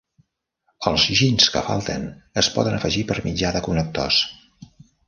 [0.91, 2.09] Els ginys que falten
[2.45, 4.25] es poden afegir per mitjà de connectors.